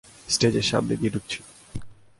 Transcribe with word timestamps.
স্টেজের 0.29 0.61
সামনে 0.61 0.93
দিয়ে 0.95 1.11
ঢুকছি। 1.11 1.39